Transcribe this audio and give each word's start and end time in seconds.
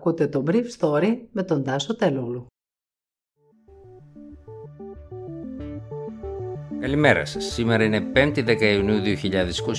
Ακούτε 0.00 0.26
το 0.26 0.44
Brief 0.46 0.64
Story 0.78 1.16
με 1.32 1.42
τον 1.42 1.64
Τάσο 1.64 1.96
Τελούλου. 1.96 2.46
Καλημέρα 6.80 7.24
σας. 7.24 7.44
Σήμερα 7.44 7.84
είναι 7.84 8.12
5η 8.14 8.44
10 8.44 8.60
Ιουνίου 8.60 9.00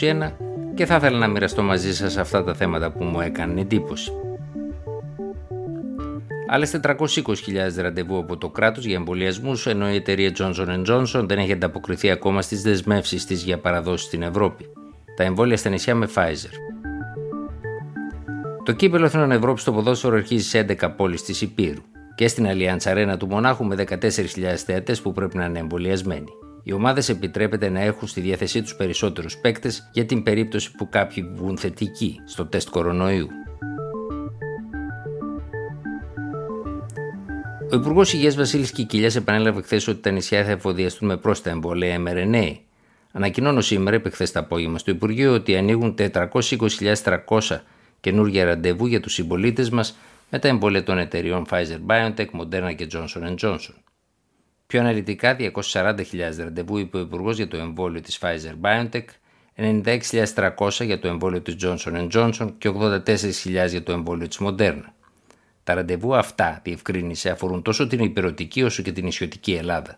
2021 0.00 0.32
και 0.74 0.86
θα 0.86 0.96
ήθελα 0.96 1.18
να 1.18 1.28
μοιραστώ 1.28 1.62
μαζί 1.62 1.94
σας 1.94 2.16
αυτά 2.16 2.44
τα 2.44 2.54
θέματα 2.54 2.92
που 2.92 3.04
μου 3.04 3.20
έκανε 3.20 3.60
εντύπωση. 3.60 4.12
Άλλε 6.48 6.68
420.000 6.82 7.74
ραντεβού 7.76 8.18
από 8.18 8.36
το 8.36 8.48
κράτος 8.48 8.84
για 8.84 8.96
εμβολιασμούς, 8.96 9.66
ενώ 9.66 9.90
η 9.90 9.94
εταιρεία 9.94 10.32
Johnson 10.38 10.84
Johnson 10.88 11.24
δεν 11.26 11.38
έχει 11.38 11.52
ανταποκριθεί 11.52 12.10
ακόμα 12.10 12.42
στις 12.42 12.62
δεσμεύσεις 12.62 13.24
της 13.26 13.42
για 13.42 13.58
παραδόσεις 13.58 14.06
στην 14.06 14.22
Ευρώπη. 14.22 14.72
Τα 15.16 15.24
εμβόλια 15.24 15.56
στα 15.56 15.68
νησιά 15.68 15.94
με 15.94 16.08
Pfizer. 16.14 16.52
Το 18.68 18.74
κύπελο 18.74 19.04
Εθνών 19.04 19.30
Ευρώπης 19.30 19.62
στο 19.62 19.72
ποδόσφαιρο 19.72 20.16
αρχίζει 20.16 20.48
σε 20.48 20.66
11 20.68 20.92
πόλεις 20.96 21.22
της 21.22 21.40
Υπήρου 21.40 21.82
και 22.14 22.28
στην 22.28 22.46
Allianz 22.48 22.78
Αρένα 22.84 23.16
του 23.16 23.26
Μονάχου 23.26 23.64
με 23.64 23.84
14.000 23.88 23.98
θεατές 24.66 25.00
που 25.00 25.12
πρέπει 25.12 25.36
να 25.36 25.44
είναι 25.44 25.58
εμβολιασμένοι. 25.58 26.28
Οι 26.62 26.72
ομάδες 26.72 27.08
επιτρέπεται 27.08 27.68
να 27.68 27.80
έχουν 27.80 28.08
στη 28.08 28.20
διάθεσή 28.20 28.62
τους 28.62 28.74
περισσότερους 28.74 29.36
παίκτες 29.36 29.90
για 29.92 30.06
την 30.06 30.22
περίπτωση 30.22 30.72
που 30.72 30.88
κάποιοι 30.88 31.32
βγουν 31.34 31.58
θετικοί 31.58 32.20
στο 32.24 32.46
τεστ 32.46 32.68
κορονοϊού. 32.70 33.28
Ο 37.70 37.76
Υπουργός 37.76 38.12
Υγείας 38.12 38.36
Βασίλης 38.36 38.70
Κικίλιας 38.70 39.16
επανέλαβε 39.16 39.62
χθες 39.62 39.88
ότι 39.88 40.00
τα 40.00 40.10
νησιά 40.10 40.44
θα 40.44 40.50
εφοδιαστούν 40.50 41.08
με 41.08 41.16
πρόσθετα 41.16 41.50
εμβολία 41.50 42.02
mRNA. 42.06 42.56
Ανακοινώνω 43.12 43.60
σήμερα, 43.60 43.96
επί 43.96 44.10
χθες 44.10 44.32
το 44.32 44.38
απόγευμα 44.38 44.78
στο 44.78 44.90
Υπουργείο, 44.90 45.32
ότι 45.32 45.56
ανοίγουν 45.56 45.94
420.300 45.98 47.60
καινούργια 48.00 48.44
ραντεβού 48.44 48.86
για 48.86 49.00
τους 49.00 49.12
συμπολίτες 49.12 49.70
μας 49.70 49.98
με 50.30 50.38
τα 50.38 50.48
εμβόλια 50.48 50.82
των 50.82 50.98
εταιριών 50.98 51.46
Pfizer 51.50 51.80
BioNTech, 51.86 52.26
Moderna 52.40 52.74
και 52.76 52.86
Johnson 52.92 53.34
Johnson. 53.40 53.74
Πιο 54.66 54.80
αναλυτικά, 54.80 55.36
240.000 55.38 56.02
ραντεβού 56.38 56.78
είπε 56.78 56.96
ο 56.96 57.00
Υπουργός 57.00 57.36
για 57.36 57.48
το 57.48 57.56
εμβόλιο 57.56 58.00
της 58.00 58.18
Pfizer 58.22 58.54
BioNTech, 58.60 59.04
96.300 59.56 60.84
για 60.84 60.98
το 60.98 61.08
εμβόλιο 61.08 61.40
της 61.40 61.56
Johnson 61.62 62.08
Johnson 62.12 62.52
και 62.58 62.68
84.000 62.68 63.68
για 63.68 63.82
το 63.82 63.92
εμβόλιο 63.92 64.28
της 64.28 64.38
Moderna. 64.40 64.84
Τα 65.64 65.74
ραντεβού 65.74 66.16
αυτά, 66.16 66.60
διευκρίνησε, 66.64 67.30
αφορούν 67.30 67.62
τόσο 67.62 67.86
την 67.86 68.00
υπερωτική 68.00 68.62
όσο 68.62 68.82
και 68.82 68.92
την 68.92 69.04
νησιωτική 69.04 69.52
Ελλάδα. 69.52 69.94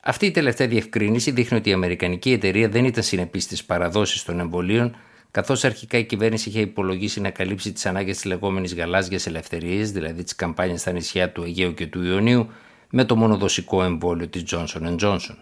Αυτή 0.00 0.26
η 0.26 0.30
τελευταία 0.30 0.66
διευκρίνηση 0.66 1.30
δείχνει 1.30 1.58
ότι 1.58 1.70
η 1.70 1.72
Αμερικανική 1.72 2.32
εταιρεία 2.32 2.68
δεν 2.68 2.84
ήταν 2.84 3.02
συνεπής 3.02 3.42
στις 3.44 3.64
παραδόσεις 3.64 4.22
των 4.22 4.40
εμβολίων, 4.40 4.96
καθώς 5.30 5.64
αρχικά 5.64 5.98
η 5.98 6.04
κυβέρνηση 6.04 6.48
είχε 6.48 6.60
υπολογίσει 6.60 7.20
να 7.20 7.30
καλύψει 7.30 7.72
τις 7.72 7.86
ανάγκες 7.86 8.14
της 8.14 8.24
λεγόμενης 8.24 8.74
γαλάζιας 8.74 9.26
ελευθερίας, 9.26 9.90
δηλαδή 9.90 10.24
τη 10.24 10.34
καμπάνια 10.34 10.78
στα 10.78 10.92
νησιά 10.92 11.32
του 11.32 11.42
Αιγαίου 11.42 11.74
και 11.74 11.86
του 11.86 12.02
Ιωνίου, 12.02 12.48
με 12.90 13.04
το 13.04 13.16
μονοδοσικό 13.16 13.82
εμβόλιο 13.82 14.28
της 14.28 14.44
Johnson 14.50 14.96
Johnson. 15.00 15.36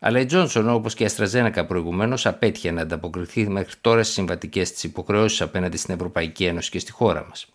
Αλλά 0.00 0.20
η 0.20 0.26
Johnson, 0.30 0.64
όπως 0.68 0.94
και 0.94 1.02
η 1.02 1.06
Αστραζένακα 1.06 1.66
προηγουμένως, 1.66 2.26
απέτυχε 2.26 2.70
να 2.70 2.80
ανταποκριθεί 2.80 3.48
μέχρι 3.48 3.74
τώρα 3.80 4.02
στις 4.02 4.14
συμβατικές 4.14 4.72
της 4.72 4.84
υποχρεώσεις 4.84 5.40
απέναντι 5.40 5.76
στην 5.76 5.94
Ευρωπαϊκή 5.94 6.44
Ένωση 6.44 6.70
και 6.70 6.78
στη 6.78 6.92
χώρα 6.92 7.26
μας. 7.28 7.48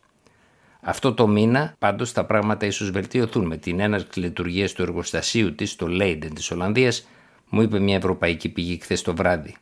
Αυτό 0.82 1.14
το 1.14 1.28
μήνα 1.28 1.76
πάντως 1.80 2.12
τα 2.12 2.26
πράγματα 2.26 2.66
ίσως 2.66 2.92
βελτιωθούν 2.92 3.46
με 3.46 3.58
την 3.58 3.80
έναρξη 3.80 4.20
λειτουργίας 4.20 4.74
του 4.74 4.82
εργοστασίου 4.82 5.56
της 5.56 5.72
στο 5.72 5.88
Λέιντεν 5.88 6.34
της 6.34 6.52
Ολλανδίας, 6.52 7.08
μου 7.50 7.62
είπε 7.62 7.80
μια 7.80 7.96
ευρωπαϊκή 7.96 8.50
πηγή 8.50 8.80
χθες 8.82 9.02
το 9.02 9.16
βράδυ. 9.16 9.56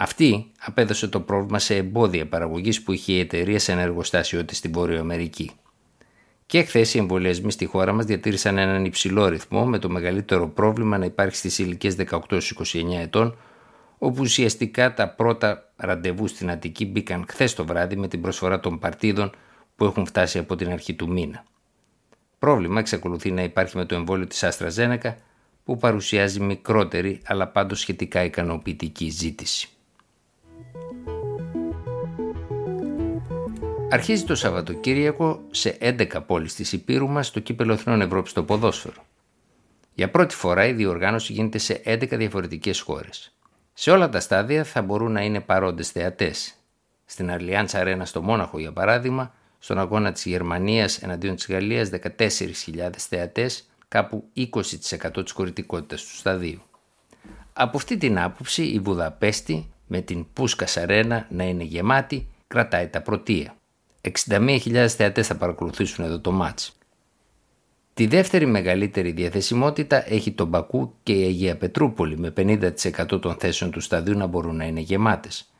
Αυτή 0.00 0.50
απέδωσε 0.58 1.08
το 1.08 1.20
πρόβλημα 1.20 1.58
σε 1.58 1.76
εμπόδια 1.76 2.26
παραγωγής 2.26 2.82
που 2.82 2.92
είχε 2.92 3.12
η 3.12 3.18
εταιρεία 3.18 3.58
σε 3.58 3.72
ένα 3.72 3.80
εργοστάσιο 3.80 4.44
της 4.44 4.56
στην 4.56 4.72
Βόρεια 4.72 5.00
Αμερική. 5.00 5.50
Και 6.46 6.62
χθες 6.62 6.94
οι 6.94 6.98
εμβολιασμοί 6.98 7.52
στη 7.52 7.64
χώρα 7.64 7.92
μας 7.92 8.04
διατήρησαν 8.04 8.58
έναν 8.58 8.84
υψηλό 8.84 9.28
ρυθμό, 9.28 9.66
με 9.66 9.78
το 9.78 9.88
μεγαλύτερο 9.88 10.48
πρόβλημα 10.48 10.98
να 10.98 11.04
υπάρχει 11.04 11.36
στις 11.36 11.58
ηλικίες 11.58 11.96
18-29 12.10 12.40
ετών, 13.00 13.36
όπου 13.98 14.20
ουσιαστικά 14.20 14.94
τα 14.94 15.08
πρώτα 15.08 15.72
ραντεβού 15.76 16.26
στην 16.26 16.50
Αττική 16.50 16.86
μπήκαν 16.86 17.24
χθες 17.28 17.54
το 17.54 17.64
βράδυ 17.64 17.96
με 17.96 18.08
την 18.08 18.20
προσφορά 18.20 18.60
των 18.60 18.78
παρτίδων 18.78 19.30
που 19.76 19.84
έχουν 19.84 20.06
φτάσει 20.06 20.38
από 20.38 20.56
την 20.56 20.70
αρχή 20.70 20.94
του 20.94 21.08
μήνα. 21.08 21.44
Πρόβλημα 22.38 22.80
εξακολουθεί 22.80 23.30
να 23.30 23.42
υπάρχει 23.42 23.76
με 23.76 23.84
το 23.84 23.94
εμβόλιο 23.94 24.26
της 24.26 24.42
Αστραζένεκα 24.42 25.16
που 25.64 25.76
παρουσιάζει 25.76 26.40
μικρότερη 26.40 27.20
αλλά 27.24 27.48
πάντως 27.48 27.80
σχετικά 27.80 28.24
ικανοποιητική 28.24 29.08
ζήτηση. 29.08 29.68
Αρχίζει 33.90 34.24
το 34.24 34.34
Σαββατοκύριακο 34.34 35.40
σε 35.50 35.78
11 35.80 36.06
πόλεις 36.26 36.54
της 36.54 36.72
Υπήρου 36.72 37.08
μας 37.08 37.30
το 37.30 37.40
κύπελο 37.40 37.72
Εθνών 37.72 38.00
Ευρώπης 38.00 38.30
στο 38.30 38.42
ποδόσφαιρο. 38.42 39.04
Για 39.94 40.10
πρώτη 40.10 40.34
φορά 40.34 40.66
η 40.66 40.72
διοργάνωση 40.72 41.32
γίνεται 41.32 41.58
σε 41.58 41.82
11 41.84 42.16
διαφορετικές 42.16 42.80
χώρες. 42.80 43.34
Σε 43.72 43.90
όλα 43.90 44.08
τα 44.08 44.20
στάδια 44.20 44.64
θα 44.64 44.82
μπορούν 44.82 45.12
να 45.12 45.20
είναι 45.20 45.40
παρόντες 45.40 45.90
θεατές. 45.90 46.54
Στην 47.04 47.30
Αρλιάντσα 47.30 47.78
Αρένα 47.78 48.04
στο 48.04 48.22
Μόναχο 48.22 48.58
για 48.58 48.72
παράδειγμα 48.72 49.34
στον 49.58 49.78
αγώνα 49.78 50.12
της 50.12 50.24
Γερμανίας 50.24 51.02
εναντίον 51.02 51.34
της 51.34 51.46
Γαλλίας 51.48 51.90
14.000 51.90 52.90
θεατές, 52.96 53.68
κάπου 53.88 54.24
20% 54.34 55.22
της 55.22 55.32
κορητικότητας 55.32 56.02
του 56.02 56.16
σταδίου. 56.16 56.62
Από 57.52 57.76
αυτή 57.76 57.96
την 57.96 58.18
άποψη 58.18 58.62
η 58.62 58.78
Βουδαπέστη 58.78 59.70
με 59.86 60.00
την 60.00 60.26
Πούσκας 60.32 60.70
Σαρένα 60.70 61.26
να 61.30 61.44
είναι 61.44 61.64
γεμάτη 61.64 62.28
κρατάει 62.46 62.88
τα 62.88 63.02
πρωτεία. 63.02 63.57
61.000 64.28 64.86
θεατές 64.86 65.26
θα 65.26 65.36
παρακολουθήσουν 65.36 66.04
εδώ 66.04 66.20
το 66.20 66.32
μάτς. 66.32 66.78
Τη 67.94 68.06
δεύτερη 68.06 68.46
μεγαλύτερη 68.46 69.10
διαθεσιμότητα 69.10 70.12
έχει 70.12 70.32
το 70.32 70.44
Μπακού 70.44 70.94
και 71.02 71.12
η 71.12 71.24
Αγία 71.24 71.56
Πετρούπολη 71.56 72.18
με 72.18 72.32
50% 72.36 73.20
των 73.20 73.36
θέσεων 73.38 73.70
του 73.70 73.80
σταδίου 73.80 74.16
να 74.16 74.26
μπορούν 74.26 74.56
να 74.56 74.64
είναι 74.64 74.80
γεμάτες, 74.80 75.52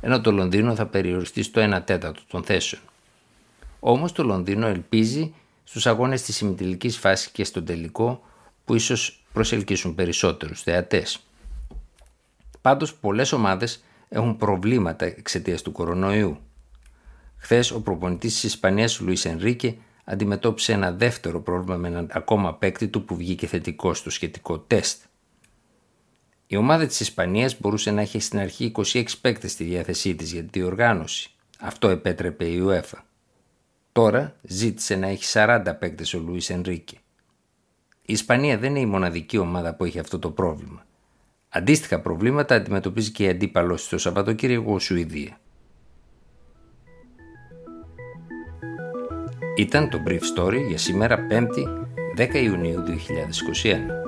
ενώ 0.00 0.20
το 0.20 0.32
Λονδίνο 0.32 0.74
θα 0.74 0.86
περιοριστεί 0.86 1.42
στο 1.42 1.76
1 1.76 1.82
τέταρτο 1.84 2.20
των 2.28 2.44
θέσεων. 2.44 2.82
Όμως 3.80 4.12
το 4.12 4.22
Λονδίνο 4.22 4.66
ελπίζει 4.66 5.34
στους 5.64 5.86
αγώνες 5.86 6.22
της 6.22 6.40
ημιτελικής 6.40 6.98
φάσης 6.98 7.28
και 7.28 7.44
στον 7.44 7.64
τελικό 7.64 8.22
που 8.64 8.74
ίσως 8.74 9.24
προσελκύσουν 9.32 9.94
περισσότερους 9.94 10.62
θεατές. 10.62 11.18
Πάντως 12.60 12.94
πολλές 12.94 13.32
ομάδες 13.32 13.84
έχουν 14.08 14.36
προβλήματα 14.36 15.04
εξαιτίας 15.04 15.62
του 15.62 15.72
κορονοϊού. 15.72 16.38
Χθες 17.36 17.70
ο 17.70 17.82
προπονητής 17.82 18.32
της 18.32 18.42
Ισπανίας, 18.42 19.00
Λουίς 19.00 19.24
Ενρίκε, 19.24 19.76
αντιμετώπισε 20.04 20.72
ένα 20.72 20.92
δεύτερο 20.92 21.40
πρόβλημα 21.40 21.76
με 21.76 21.88
έναν 21.88 22.08
ακόμα 22.12 22.54
παίκτη 22.54 22.88
του 22.88 23.04
που 23.04 23.16
βγήκε 23.16 23.46
θετικό 23.46 23.94
στο 23.94 24.10
σχετικό 24.10 24.58
τεστ. 24.58 25.02
Η 26.46 26.56
ομάδα 26.56 26.86
της 26.86 27.00
Ισπανίας 27.00 27.60
μπορούσε 27.60 27.90
να 27.90 28.00
έχει 28.00 28.20
στην 28.20 28.38
αρχή 28.38 28.72
26 28.76 29.04
παίκτες 29.20 29.52
στη 29.52 29.64
διάθεσή 29.64 30.14
της 30.14 30.32
για 30.32 30.42
τη 30.42 30.48
διοργάνωση. 30.58 31.30
Αυτό 31.58 31.88
επέτρεπε 31.88 32.44
η 32.44 32.62
UEFA. 32.66 32.98
Τώρα 33.92 34.36
ζήτησε 34.42 34.96
να 34.96 35.06
έχει 35.06 35.24
40 35.34 35.76
παίκτες 35.78 36.14
ο 36.14 36.18
Λουίς 36.18 36.50
Ενρίκε. 36.50 36.96
Η 38.02 38.12
Ισπανία 38.12 38.58
δεν 38.58 38.70
είναι 38.70 38.80
η 38.80 38.86
μοναδική 38.86 39.38
ομάδα 39.38 39.74
που 39.74 39.84
έχει 39.84 39.98
αυτό 39.98 40.18
το 40.18 40.30
πρόβλημα. 40.30 40.86
Αντίστοιχα 41.48 42.00
προβλήματα 42.00 42.54
αντιμετωπίζει 42.54 43.10
και 43.10 43.24
η 43.24 43.28
αντίπαλος 43.28 43.84
στο 43.84 43.98
Σαββατοκύριακο 43.98 44.78
Σουηδία. 44.78 45.40
Ήταν 49.56 49.88
το 49.88 50.02
Brief 50.08 50.20
Story 50.38 50.60
για 50.68 50.78
σήμερα 50.78 51.26
5η 51.30 51.66
10 52.16 52.34
Ιουνίου 52.34 52.84
2021. 52.86 54.05